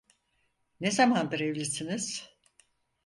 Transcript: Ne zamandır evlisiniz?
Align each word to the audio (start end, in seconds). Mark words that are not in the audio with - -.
Ne 0.79 0.91
zamandır 0.91 1.39
evlisiniz? 1.39 2.29